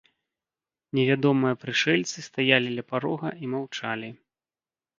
Невядомыя 0.99 1.59
прышэльцы 1.65 2.17
стаялі 2.29 2.69
ля 2.81 2.89
парога 2.95 3.29
і 3.45 3.53
маўчалі. 3.55 4.09